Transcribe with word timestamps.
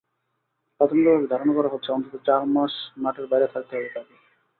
প্রাথমিকভাবে 0.79 1.27
ধারণা 1.27 1.53
করা 1.53 1.69
হচ্ছে, 1.69 1.89
অন্তত 1.91 2.13
চার 2.25 2.41
মাস 2.47 2.73
মাঠের 2.97 3.25
বাইরে 3.27 3.47
থাকতে 3.47 3.73
হবে 3.75 3.89
তাঁকে। 3.89 4.15